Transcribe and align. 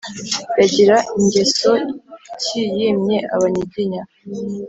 yagira 0.59 0.95
ngeso 1.23 1.71
ki 2.43 2.61
yimye 2.75 3.17
abanyiginya 3.35 4.01